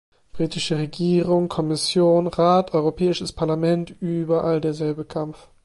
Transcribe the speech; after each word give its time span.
Britische 0.33 0.79
Regierung, 0.79 1.47
Kommission, 1.47 2.25
Rat, 2.25 2.73
Europäisches 2.73 3.33
Parlament, 3.33 3.93
überall 4.01 4.59
derselbe 4.59 5.05
Kampf. 5.05 5.47